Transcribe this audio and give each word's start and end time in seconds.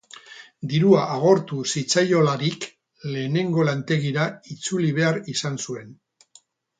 Dirua 0.69 1.01
agortu 1.15 1.57
zitzaiolarik, 1.73 2.65
lehengo 3.17 3.67
lantegira 3.71 4.25
itzuli 4.57 4.89
behar 5.01 5.21
izan 5.35 5.61
zuen. 5.67 5.93